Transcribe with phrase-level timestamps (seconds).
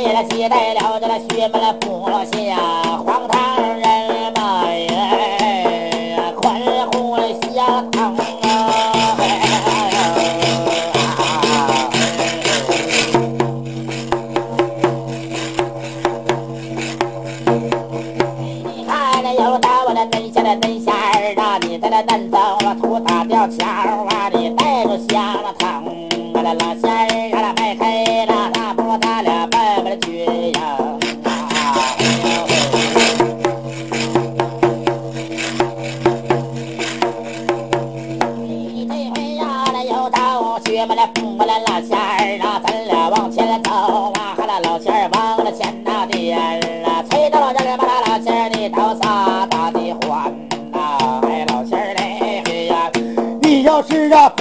[0.00, 2.79] 也来接待了这个薛蛮的部下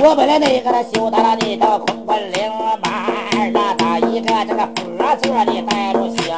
[0.01, 2.49] 我本来那个羞答答的到坤昆灵
[2.81, 2.89] 码
[3.35, 6.33] 儿那咋一个这个佛座儿你带不行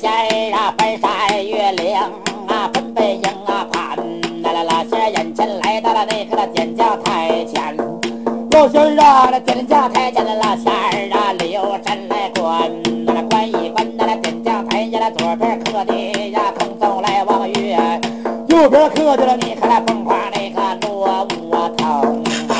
[0.00, 1.94] 仙儿啊翻山越岭
[2.48, 2.70] 啊
[4.64, 7.76] 啊仙儿眼前来到了那个那点家台前
[8.52, 10.81] 老心儿啊那点家台前的拉仙儿
[19.16, 22.54] 得你看那疯狂那个罗武通啊！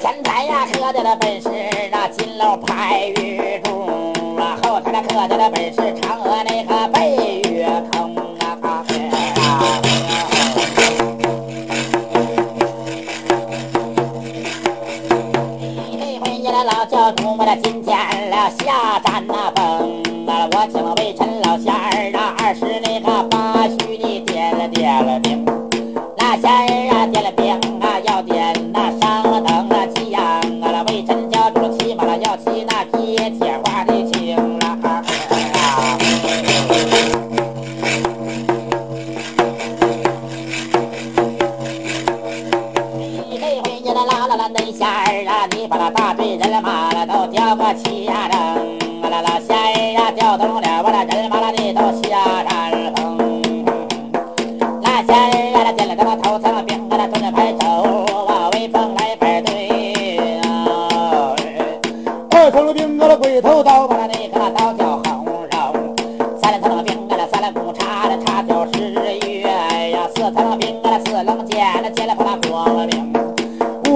[0.00, 1.50] 前台呀，喝得了本是
[1.90, 8.56] 那金楼拍玉柱啊，后台那喝得了本是嫦娥那个背月空啊！
[8.62, 8.84] 啊
[15.98, 17.94] 那回你那老教主，我那今天
[18.30, 20.15] 了下战那崩。
[20.52, 23.35] 我请了魏晨老仙儿啊二十那个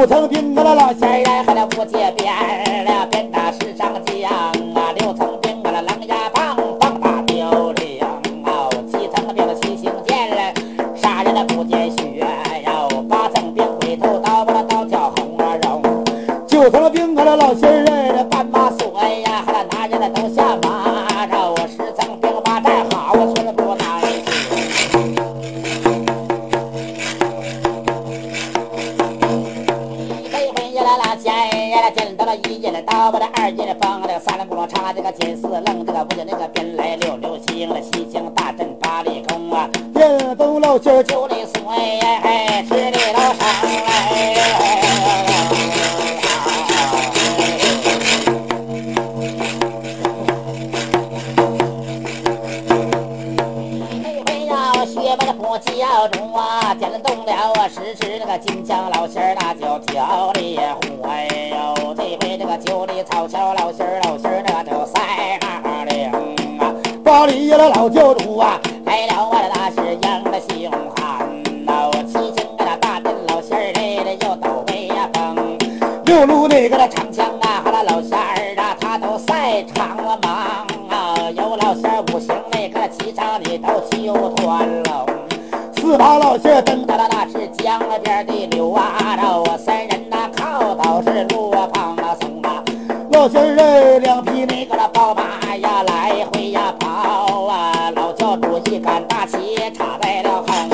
[0.01, 8.19] 五层冰我的老仙人还在不接边了鞭打世上浆啊六层冰我的狼牙棒棒打雕翎啊
[8.91, 10.55] 七层冰的七星剑
[10.97, 12.27] 杀人不见血
[13.11, 15.83] 八层冰回头刀把刀叫红魔戎
[16.47, 18.00] 九层冰我的老仙人
[34.71, 43.91] 插这个金丝愣，这个不叫那个边来溜溜星了，西江大阵八里空啊，人东楼九九里松哎哎哎，十里楼上来。
[55.81, 61.40] 叫中啊，点动了啊，十指那个金枪老仙儿那叫调里火哎。
[62.11, 65.95] 一为这个九里草桥老些儿老些儿，那个都赛马的
[66.59, 66.75] 啊。
[67.05, 71.89] 八里呀老教主啊，来了我的大师爷那姓韩呐。
[72.09, 75.57] 七街那大店老些儿累了又倒霉呀风。
[76.07, 81.31] 六路那个长枪啊和那老仙儿啊，他都赛长了忙啊。
[81.31, 85.07] 有老些儿五行那个七叉，你都揪团了。
[85.77, 87.20] 四宝老些儿噔哒哒哒。
[93.21, 100.71] 老仙儿哎两匹那个那宝马呀来回呀跑啊，老教主一杆大旗插在了横啊。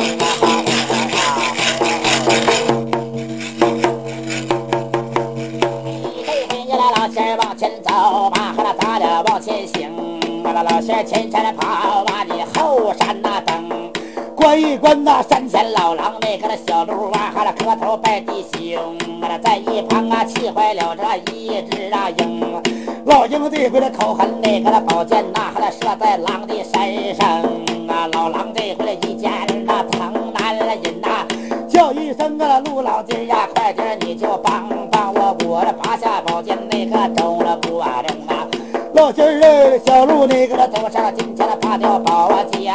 [6.24, 9.90] 这回呀，老仙儿往前走吧，和那咱俩往前行。
[10.44, 13.90] 啊，那老仙儿前山跑啊，你后山那等。
[14.36, 17.05] 观一观那山前老狼那个那小鹿
[17.52, 22.40] 磕头拜弟兄，啊那在一旁啊气坏了这一只啊鹰。
[23.04, 27.42] 老鹰这回的口狠，那个那宝剑呐，还那射在狼的身上
[27.88, 28.08] 啊。
[28.12, 29.30] 老狼这回的一见
[29.64, 31.26] 那疼难了忍呐，
[31.68, 38.46] 叫一声啊陆老弟儿呀，快点你就帮帮我，我这拔下宝剑那个中了不啊中啊。
[38.94, 42.74] 老金儿哎，小鹿那个走上今天的拔掉宝剑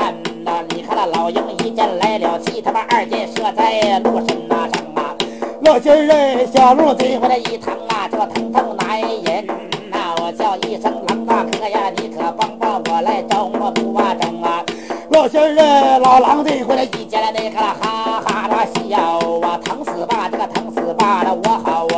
[1.07, 5.15] 老鹰一箭来了，气他妈二箭射在鹿身那上啊。
[5.63, 9.45] 老金儿哎，小鹿这回来一疼啊，这疼痛难忍
[9.91, 14.63] 呐，我叫一声狼大哥呀，你可帮帮我来找我不啊中啊。
[15.11, 21.90] 老仙儿哎，老狼这回来一见了那个哈哈的笑啊，疼死吧，这个疼死吧了，我好。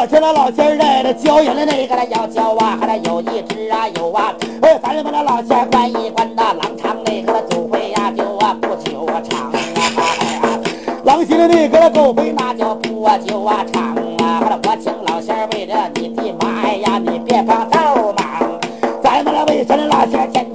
[0.00, 9.58] 我听那老仙儿来了，教人的那个要教啊，还得有一只啊有啊，哎，咱们那老仙儿关一关那狼场那个酒会呀就啊不久长啊，
[9.98, 10.60] 哎呀，
[11.02, 18.60] 狼心的那个狗会那就不啊久啊长啊，还得我请老仙儿为了你的妈呀，你别帮倒忙，
[19.02, 20.46] 咱们那为什么老仙儿千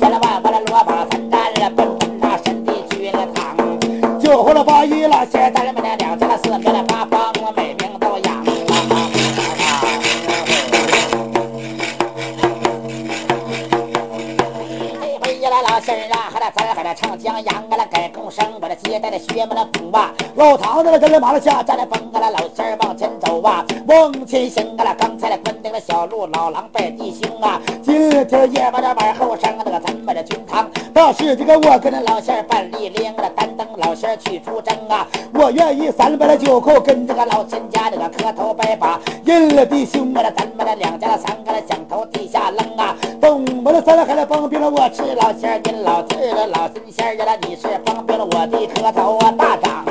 [16.93, 23.09] 唱江洋啊，那改共生，我这接待的学们的补啊，老唐子了跟着马路下站着蹦啊，那老仙儿往前
[23.43, 49.85] 啊，往前行啊，刚才的关定了小路，老狼拜弟兄啊，今天夜晚的晚后生那个咱们的军堂，倒是这个我跟着老仙儿办理领了，单等老仙儿去出征啊，我愿意三百的酒后跟这个老仙家这个磕头拜把，认了弟兄啊，咱们的两家的三个的响头地下扔啊，东我的三个还得帮兵了，我是老仙儿，您老弟的老神仙儿呀，你是帮兵了我的磕头啊，大长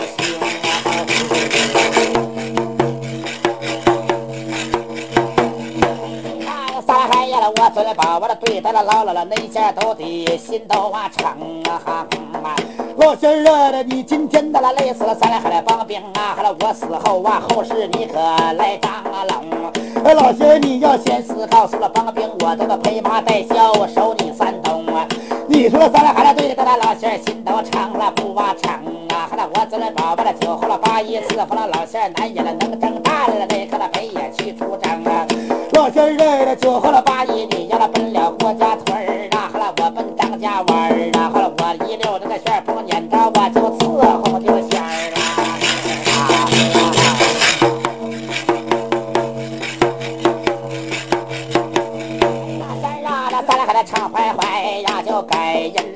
[7.93, 12.07] 我尊宝，我的对待了老老了，那下都得心都啊诚啊哈
[12.43, 12.57] 啊！
[12.97, 19.73] 老仙儿啊，你今天的了累死了，三海来帮兵啊，还了我死后啊，后事你可来张啊冷。
[20.05, 25.07] 哎，老仙儿你要先死，告诉了帮兵，我这个陪马带孝，我守你山东啊！
[25.47, 28.73] 你说咱俩还来对待了老仙儿，心都诚了不啊诚
[29.11, 29.29] 啊！
[29.31, 35.27] 还了我尊宝，我的酒喝了八一伺候了老仙儿，男人了能征战了，那个了北也去出征啊！
[35.73, 37.69] 老仙儿哎，这酒喝了八一，你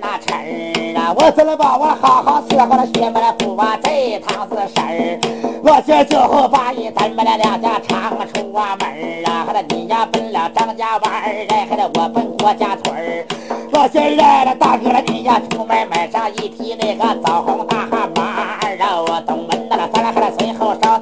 [0.00, 1.12] 那词儿啊！
[1.16, 5.21] 我怎么把我好好伺候了学不来补啊这趟子事儿？
[5.62, 13.26] 我今儿酒后八一，咱们俩两家常出啊门儿啊，还得你呀奔了张家湾儿，哎，还得我奔郭家屯儿。
[13.73, 20.96] 老仙儿啊，那大哥你呀出门买上一匹那个枣红大汗马儿啊，我东门的了，咱俩还得随后捎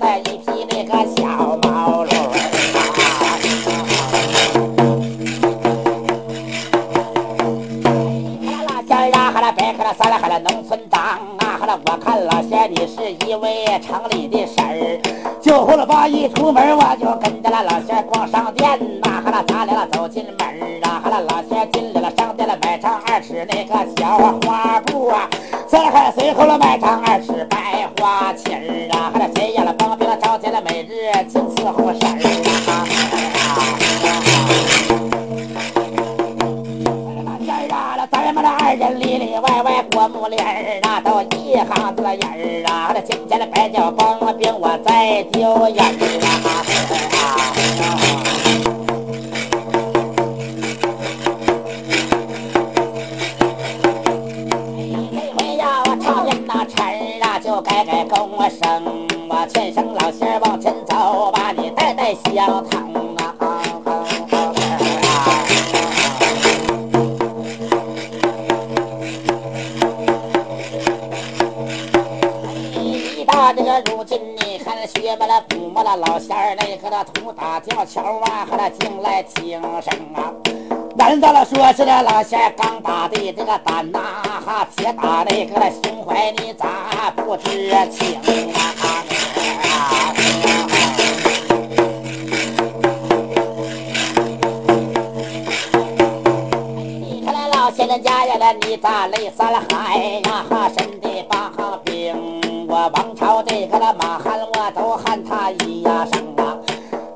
[10.38, 11.00] 农村长
[11.38, 15.00] 啊，哈了我看老仙你是一位城里的婶儿，
[15.40, 25.28] 酒后了八一出门我就跟着了老仙逛商店呐，哈啦咱俩走进门啊，哈啦老仙进来了商店了买上二尺那个小花布啊，
[25.68, 32.43] 三还随后了买上二尺白花旗儿啊，哈啦谁呀了帮兵了招见了每日净伺候婶儿。
[38.36, 46.64] 我们的二人里里外外过目连儿啊都一哈子人儿啊我今天的白脚崩了冰我再丢人儿啊。
[55.12, 63.03] 这回呀我讨厌那词儿啊就改改跟我生我劝身老乡往前走把你带带乡疼
[75.04, 80.32] 你看学么了不么了老仙儿，那个那土打吊桥啊，和那进来听声啊。
[80.96, 84.00] 难道了说是那老仙儿刚打的这个胆呐、
[84.46, 88.18] 哈，铁打那个胸怀，你咋不知情
[88.54, 89.04] 啊？
[97.02, 100.46] 你看那老仙人家呀，那你咋泪三海呀？
[100.48, 102.40] 哈，身的八行病，
[102.74, 106.58] 我王朝这个那马汉，我都喊他一呀声啊。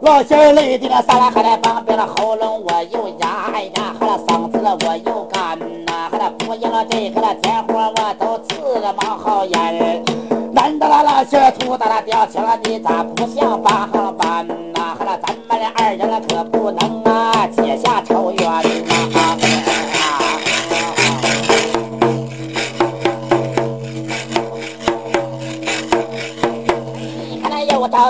[0.02, 10.04] 老仙儿累的那三来还来帮病了喉咙我又哑呀，还了嗓子了我又干呐，还了不应了这个那天火我都刺了冒好烟。
[10.52, 14.94] 难道那老仙儿吐到了吊桥了，你咋不像八行班呐？
[14.96, 17.48] 还了咱们俩二人可不能啊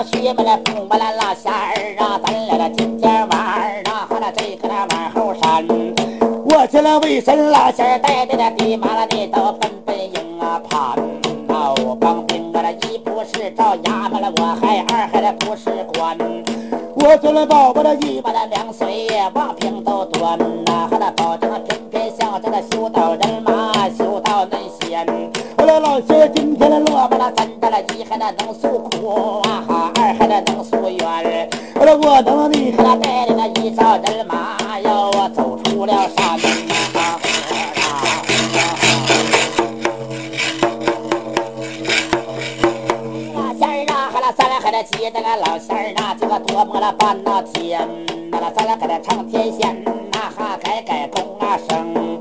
[0.09, 5.65] 又找徐们了，不们了老仙儿啊，咱俩的今天晚儿啊，和那这个那往后山，
[6.45, 10.95] 我这了为神老仙儿带的那地马了，你都奔奔营啊盘
[11.85, 16.17] 我帮兵啊，那一不是照衙门了，我还二还的不是官。
[16.95, 25.05] 我做了宝宝的一把的两岁望平都端呐，和那保证偏偏向着那修道人马修道那仙。
[25.57, 29.38] 我那老仙今天的落巴了，三的了一还那能诉苦
[46.91, 47.87] 半那天，
[48.31, 52.19] 那了咱俩还得唱天仙呐，哈改改功啊声。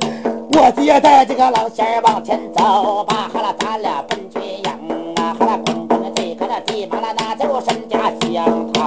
[0.53, 8.85] 我接待这个老仙儿往前走吧，哈了咱俩奔军营啊，哈了滚滚的这个那地马了，那就身家相疼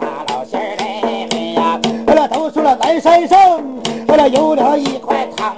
[0.00, 3.38] 啊，老仙儿嘞嘿呀，哈了都说了南山上，
[4.06, 5.56] 哈了有了一块糖，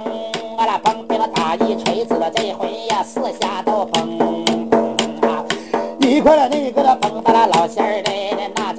[0.57, 4.17] 啊了崩冰了打一锤子了，这回呀四下都崩
[5.21, 5.43] 啊。
[5.99, 8.73] 一块了那个的蹦到了老仙儿嘞，那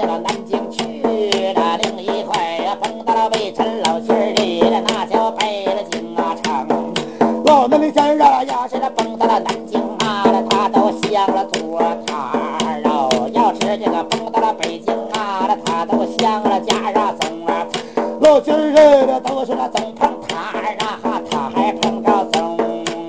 [19.68, 22.56] 总碰他二啊，他还碰到总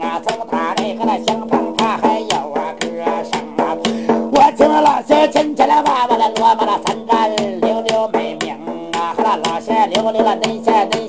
[0.01, 2.87] 啊，总他嘞和他相碰，他还有啊歌
[3.23, 3.77] 声啊。
[4.31, 8.55] 我听了老些千千万万的锣嘛了，三战六六美名
[8.93, 11.02] 啊，和那老些溜溜了那些那。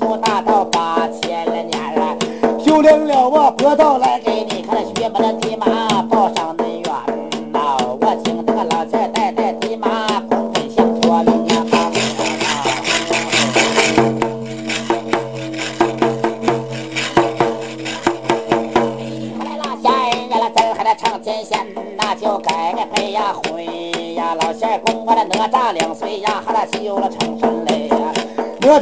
[0.00, 2.16] 修大道八千年了，
[2.58, 5.91] 修炼了我佛道来给你看学门的地马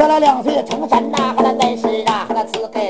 [0.00, 2.89] 哪吒了两岁成神呐，哈啦但是啊，哈啦只给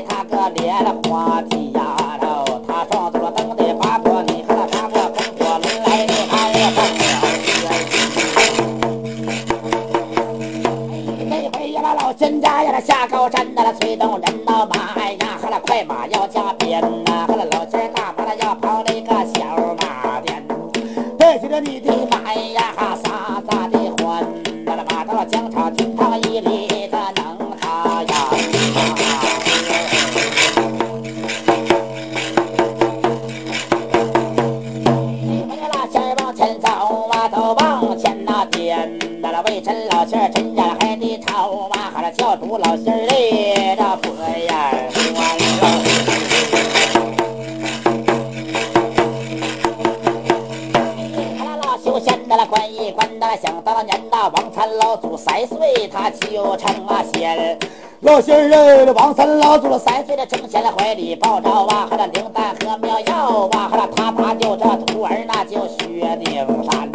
[59.51, 66.89] 老祖了三岁的成贤的，怀里抱着娃，和那灵丹和妙药啊，和那他他叫这徒儿那就薛丁山。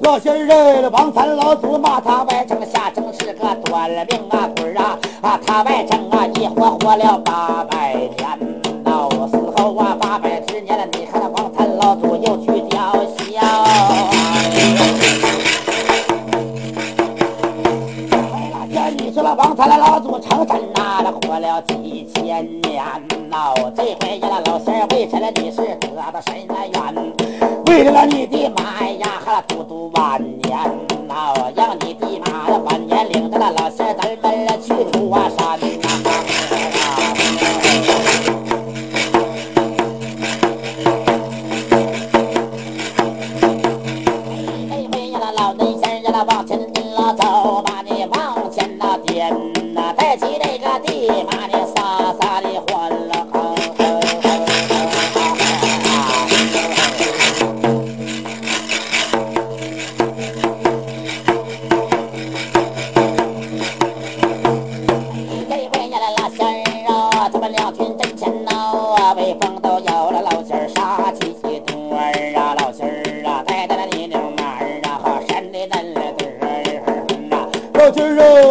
[0.00, 7.62] 老仙人，王三老祖骂他外甥下生是个短命啊鬼啊啊，他外甥啊一活活了八
[19.12, 22.82] 说了王三了老祖成神呐，他活了几千年
[23.28, 27.12] 呐，这回呀那老仙儿为什么你是得到神缘？
[27.66, 30.58] 为了你的妈呀，哈嘟嘟晚年
[31.06, 35.81] 呐，让你的妈晚年领着那老仙儿咱们去出啊山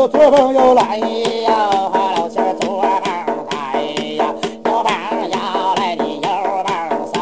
[0.08, 3.02] 左膀右来呀，哈，老仙儿左膀
[3.50, 3.82] 抬
[4.16, 4.34] 呀，
[4.66, 4.94] 右膀
[5.32, 6.30] 摇来你右
[6.64, 7.20] 膀塞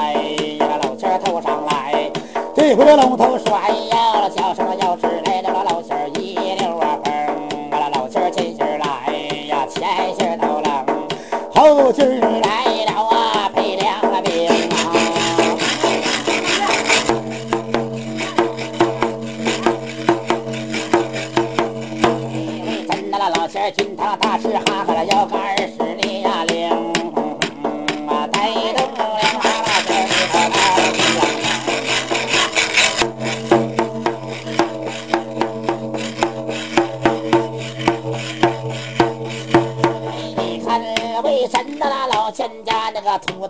[0.59, 2.11] 呀，老仙儿头上来，
[2.53, 7.13] 这回这龙头甩呀，叫声要是来了，老仙儿一溜啊风，
[7.71, 9.13] 啊，老仙儿前心来
[9.47, 10.85] 呀，前心儿都冷，
[11.55, 12.38] 后心儿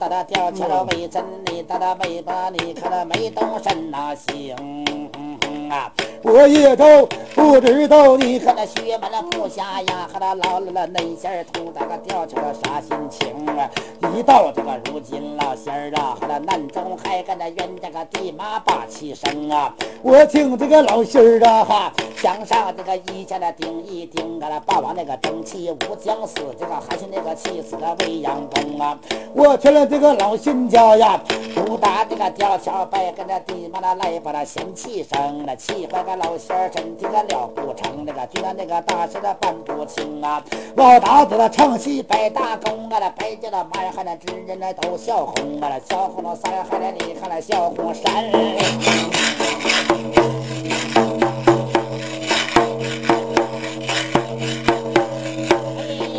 [0.09, 4.55] 那个秃大的吊起了尾针你的那尾巴你看那没动身哪行
[5.69, 5.91] 啊？
[6.23, 13.69] 我也都不知道你看那薛门的部下呀，和那老了那仙儿秃大个吊桥儿啥心情啊？
[14.15, 19.73] 一到这个如今老仙儿啊，和那南中还跟那冤家个地妈把气生啊！
[20.01, 28.97] 我听这个老仙儿啊哈，想上这个一家的顶一顶啊，霸王那个正气武将死，这个还是那个气死的未央宫啊！
[29.33, 31.21] 我去了这个老仙家呀，
[31.55, 40.43] 不打这个吊桥拜跟那地妈那来把那仙气生，了气坏个老仙儿身体个了不成，那个居然那个大事的办不清啊！
[40.75, 48.31] 老大子的唱戏摆大功啊，那白家的马儿还那知人那都笑红啊，那笑红了三儿还那你看那笑红山。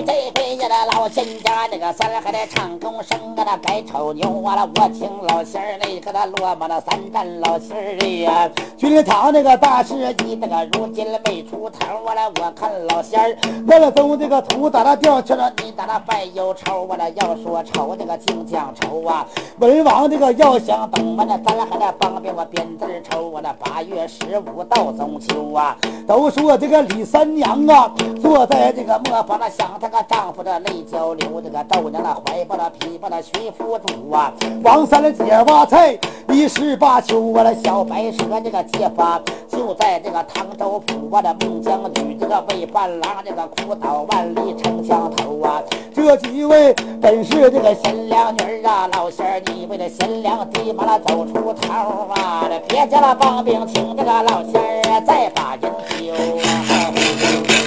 [0.07, 9.95] 这回呀，老仙家那个三儿还得唱功声啊，那该瞅牛啊，我听老仙儿那个他落马那三站老仙儿呀，军堂那个大事
[10.25, 13.37] 你那个如今没出头啊，那我看老仙儿。
[13.67, 19.27] 那个从这个土打那掉去了，你打那败忧愁啊，那要说愁那个净讲愁啊，
[19.59, 34.33] 文王这个要想等啊，那咱俩还得帮帮我编字儿愁啊，那八月十五到中秋啊，都说这个李三娘啊，坐在这个磨坊那想她个丈夫的泪交流的，这个都后娘那怀抱了琵琶的徐福珠啊，
[34.63, 45.61] 王三的接娃菜一十八秋，我的小白蛇这个结发就在这个唐州府，我的孟姜女这个魏伴郎这个苦倒万里城墙头啊，
[45.93, 51.73] 这几位本是这个贤良女儿啊，老仙儿你为了贤良爹妈了走出头
[52.15, 57.60] 啊，别叫了帮兵请这个老仙儿再把人救啊。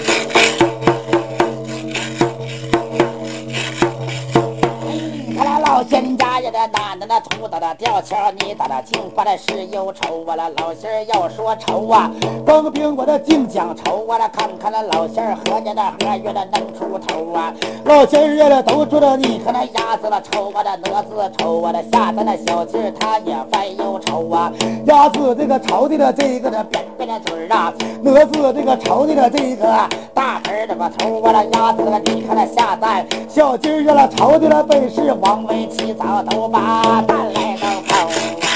[5.84, 10.36] 看来老仙家呀，那男的那土到的吊桥，你到了金发的是忧愁啊！
[10.36, 12.10] 那老仙儿要说愁啊，
[12.46, 14.17] 帮兵我的净讲愁啊！
[14.17, 17.54] 那看看那老仙儿和家那和月的能出头啊！
[17.86, 24.52] 老仙儿呀，那都知道你看那鸭子了愁啊，那蛾子愁啊，那下的那小鸡儿它也犯忧愁啊！
[24.86, 31.43] 鸭子这个愁的了这个的扁扁的嘴啊，蛾子这个愁的了这个大盆儿这个头啊！
[31.52, 38.47] 鸭子那个你看那下蛋，小鸡儿呀那愁的了本是王维起早都把蛋来都抠啊！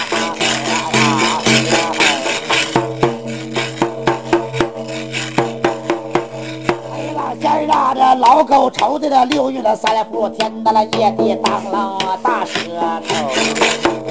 [6.93, 14.07] 哎，老仙儿啊，这老狗愁的那六月的三伏天的那夜地当啷大舌头。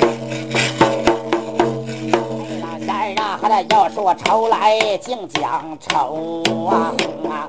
[3.46, 6.92] 仙儿啊，还得要说愁来净讲愁啊！
[7.30, 7.48] 啊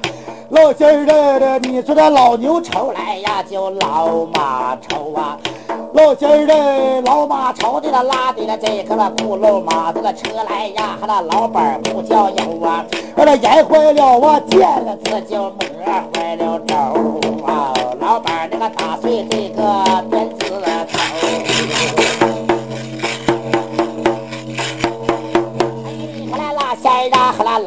[0.49, 5.37] 老仙儿的的，你说这老牛愁来呀，就老马愁啊。
[5.93, 15.57] 老仙儿的老马愁的那拉的那这个那轱辘马这个车来呀，还那老板不叫油啊，把那眼坏了我，见了字就磨
[16.13, 16.75] 坏了轴
[17.45, 17.73] 啊。
[17.99, 19.63] 老板那个打碎这个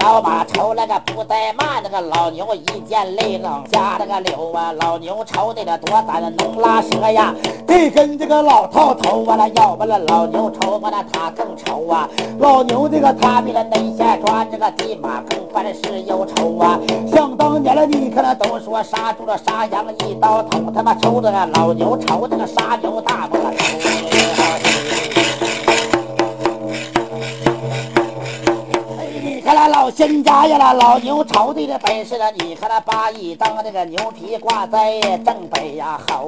[0.00, 7.34] 老马愁那个不怠慢，那个老牛一见泪冷下那个流啊，老牛愁的那多咱能拉蛇呀，
[7.68, 12.08] 这跟这个老套头啊，那要不了老牛愁啊，那他更愁啊，
[12.38, 16.80] 老牛这个他比那内线抓这个地马更犯是忧愁啊，
[17.12, 23.79] 想当年了，你看那都说杀猪了杀羊一刀捅，他妈抽的那老牛愁这个杀牛大不了头。
[29.50, 36.24] 看那老仙家呀，那老牛朝的本事了，你看那八一当这个牛皮挂在正北呀，好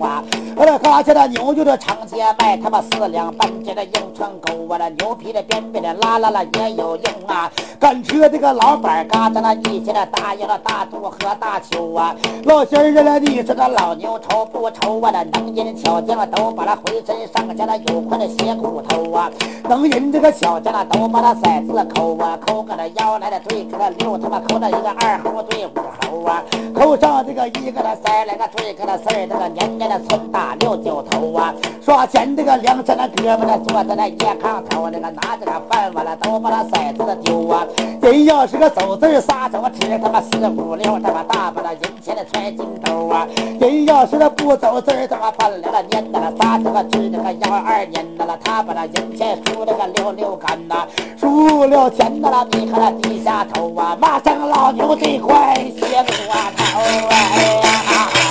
[0.00, 0.22] 啊！
[0.54, 7.50] 我这嘎下的牛就这长街卖，他妈四两半截的硬串狗啊，那牛皮的边边的拉拉拉也有用啊！
[7.80, 12.14] 赶车这个老板嘎达那一天的大爷了大肚和大秋啊！
[12.44, 15.10] 老仙儿了，你说这老牛愁不愁啊？
[15.12, 19.28] 那能人巧匠啊都把他浑身上下那有块的血骨头啊！
[19.68, 25.70] 能人这个小匠啊，都把他骰子抠啊，抠个那腰来了对个那六，他妈抠了一个二猴对五
[26.02, 37.66] 猴啊，抠上这个一个那三来个对个那四，这个年年的村打六九头啊，刷钱这个梁山那哥们儿坐在那夜炕头，那个拿着个饭碗了，都把那骰子丢啊。
[38.02, 43.26] 人要是个走字儿仨手指，他妈四五六，他妈大把那银钱的揣金兜啊。
[43.58, 50.86] 人要是那不走字儿，他妈半两了年的了，仨这个指这个幺二年的了，他把那银钱数这个六六干呐，
[51.16, 56.80] 数了闲的了，你和他低下头啊，骂声老牛这块血骨啊头
[57.10, 58.23] 哎呀！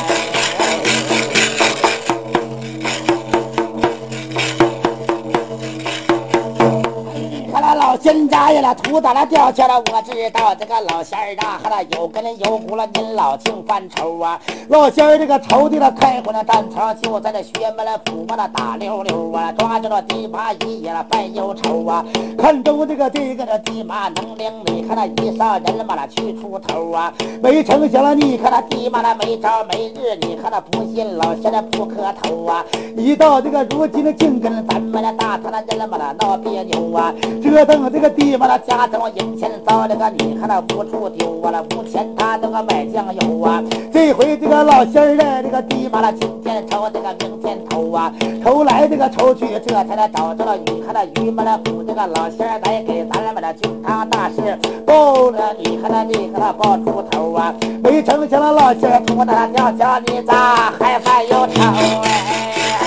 [8.33, 14.39] 家呀，那土打那吊桥了，我知道这个老仙儿啊，和那有根有骨了，您老净犯愁啊。
[14.69, 22.03] 老仙儿这个愁的，开过那战场，就在那学门了府嘛那打溜溜啊，抓着了地马一夜了犯忧愁啊。
[22.35, 27.13] 看中这个这个的地马能领，你看那一上人嘛那去出头啊。
[27.39, 32.65] 没成想了，你看那地马那没招没日，你看那不信老仙儿不磕头啊。
[32.97, 37.13] 一到这个如今的净跟咱们的大唐的人嘛那闹别扭啊。
[37.43, 43.61] 折腾这个地方的家等银钱遭这个，你看那无处丢啊，那无钱他那个买酱油啊。
[43.91, 48.11] 这回这个老仙儿这个地嘛，那今天抽这个明天偷啊，
[48.43, 57.53] 抽来这个抽去，这才来找着了你看那榆木那府这个老仙儿来给咱们的军堂大事报了，你看那你看那报出头啊。
[57.83, 62.82] 没成想那老仙儿吐那吊桥，你咋还犯忧愁哎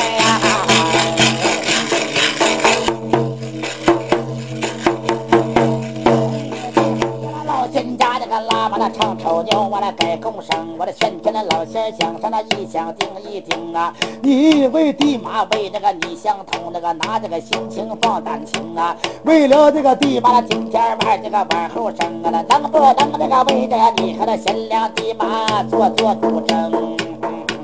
[8.99, 13.93] 唱丑牛，我来改共生，我的劝天的老仙儿想上那一想定一定啊！
[14.23, 18.97] 你为地马为这个你相同，那个拿这个心情放胆情啊！
[19.25, 26.97] 为了这个地马，今天玩这个往后生啊，能不能这个为着你和那贤良地马做做主争？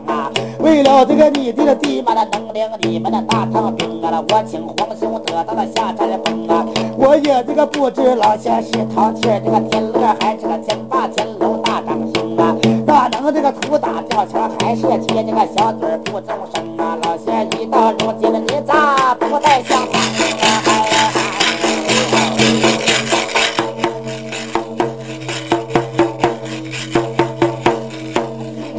[0.06, 6.66] 啊为了这个你的地嘛，那能领你们的大唐兵啊，我请皇兄得到了下山峰啊，
[7.04, 16.96] 我也这个不知老先是淘气这个天乐还是个天霸天龙大长兄啊，哪能这个土打吊桥还是接这个小嘴不周生啊？
[17.02, 19.88] 老仙一到如今了你咋不再想啊？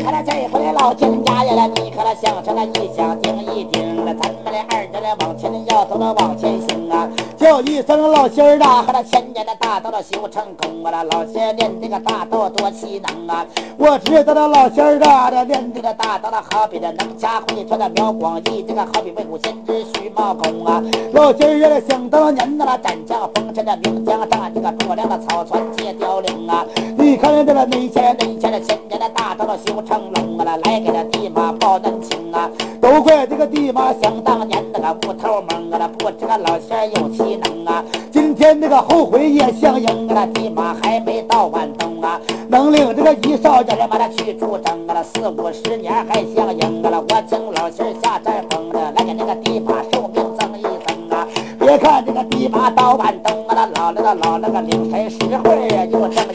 [0.02, 7.10] 看这回老天家呀，你可那想成了一想定一定了，咱们的二人来往前要走了往前行啊！
[7.44, 11.04] 叫一声老仙儿啊，和那千年的大道的修成功啊！
[11.12, 13.46] 老仙练这个大道多奇能啊！
[13.78, 20.82] 我知道那老仙儿啊，这练这个大道的好比这能掐会穿的苗广义，这个好比魏武先知徐茂公啊！
[21.12, 26.66] 老仙儿啊，想当年那斩将封神的名将战，这个诸葛亮的草船借雕翎啊！
[26.98, 32.50] 你看这个没钱没钱的千年的大道的修成龙啊，来给这地马报恩情啊！
[32.80, 37.84] 都怪这个地马想当年那个木头蒙啊，不知个老仙儿有能啊！
[38.12, 47.04] 今天这个后悔也相应啊，那地马还没到晚冬啊，能领这个一少人把他去出征啊，四五十年还相应啊！
[47.10, 51.28] 我请老仙下山峰的，来给那个地马寿命增一增啊！
[51.60, 56.34] 别看这个地马到晚冬啊，老了个老了个领神实惠又这么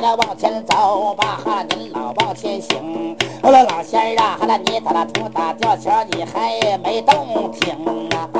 [0.00, 3.16] 看他往前走吧，哈，您老往前行。
[3.42, 7.74] 后来老仙儿啊，哈，你打那土打吊桥，你还没动停
[8.14, 8.30] 啊？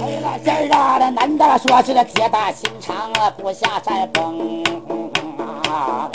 [0.00, 4.64] 哎，老仙儿啊，这男的说是这铁打心肠啊，不下山峰
[5.68, 6.08] 啊，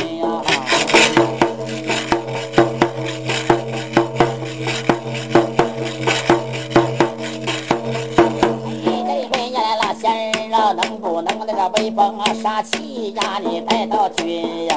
[11.64, 13.40] 个威风啊杀气呀？
[13.42, 14.70] 你带到军营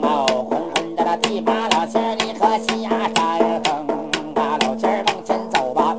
[0.00, 3.86] 哦，红红的那地马老仙儿，你可下山峰
[4.34, 4.56] 啊！
[4.62, 5.94] 老仙儿往前走吧，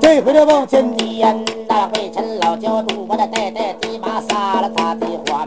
[0.00, 5.46] 这回这往前颠，那魏晨老教主我这带带地马撒了他的欢，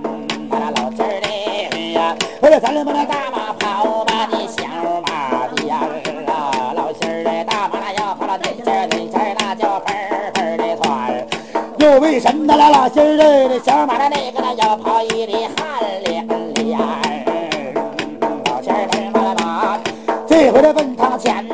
[0.49, 3.48] 那老仙儿的呀，我这咱们那大马
[12.09, 12.71] 为什么了？
[12.71, 16.79] 老仙儿的小马的那个呢，要跑一里汗连连。
[18.45, 19.79] 老仙儿的马，
[20.27, 21.47] 这回的奔堂前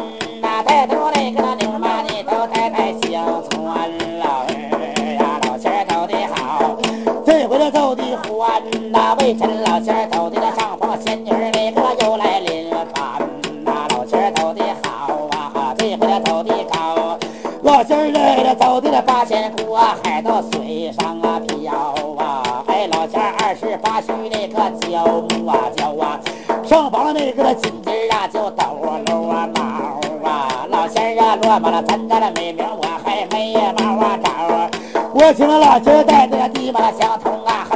[19.35, 21.73] 的那八仙姑啊，海到水上啊飘
[22.17, 25.03] 啊，哎，老仙儿二十八须那个娇
[25.51, 26.19] 啊娇啊，
[26.63, 34.69] 上房那个金鸡啊就抖啊搂啊毛啊，老仙儿啊落满了，咱家的美名我还没毛啊找啊，
[35.13, 37.67] 我请老仙儿带着地嘛相同啊，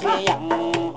[0.00, 0.94] 仙儿到军营，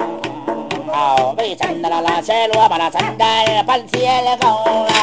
[0.88, 4.48] 哦，为真的了，老仙罗把那咱干半天了够
[4.88, 4.94] 来。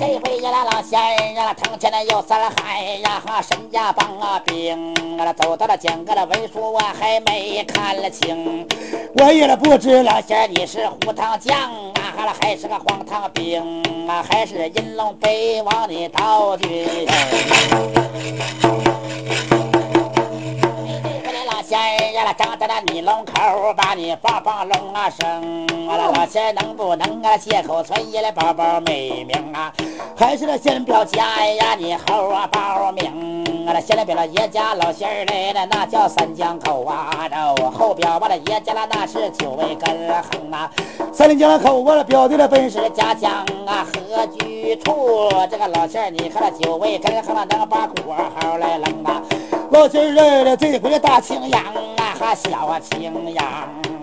[0.00, 8.66] 这回呀，老仙儿啊，腾前了有三海呀，哈，神家帮啊兵啊，走到了整个的文书我还没看了清，
[9.16, 11.56] 我也不知老仙儿你是胡唐将
[11.94, 13.60] 啊，哈，还是个黄唐兵
[14.08, 17.06] 啊，还是银龙北王的道军。
[21.74, 25.66] 这回仙儿呀，长在那你龙口，把你棒棒龙啊生。
[25.88, 29.72] 啊，老仙儿能不能啊借口存一来报报美名啊？
[30.16, 33.66] 还是那先表家呀，你后啊报名。
[33.66, 37.28] 啊，先来表了爷家老仙儿来了，那叫三江口啊。
[37.28, 40.70] 这后表完了爷家了，那是九位根横啊。
[41.12, 45.28] 三江口我了表弟的本是家乡啊，何居处？
[45.50, 49.20] 这个老仙儿，你看那九位根横了，能把国号来扔啊。
[49.74, 51.60] 老仙儿来了，这回大青阳
[51.96, 53.44] 啊，还小青阳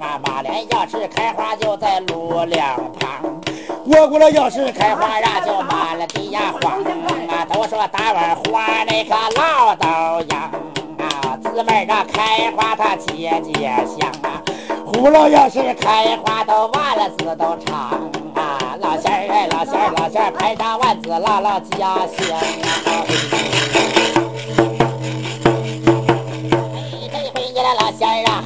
[0.02, 0.20] 啊。
[0.22, 3.42] 马连要是开花，就在路两旁。
[3.86, 7.48] 我过了要是开花呀，就满了地呀黄啊。
[7.50, 10.52] 都说大碗花那个老倒秧
[11.00, 14.44] 啊，姊妹这开花它结结香啊。
[14.86, 18.76] 葫芦要是开花都完了字都长啊。
[18.82, 23.51] 老仙儿哎，老仙儿老仙儿，排上万字唠唠家乡啊。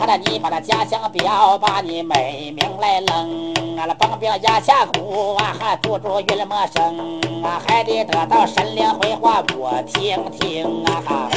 [0.08, 3.54] 啊，你把那家乡表，把你美名来扔。
[3.78, 11.30] 啊，那帮兵压下鼓啊，还堵住云陌生啊，还得得到神灵回话我听听啊。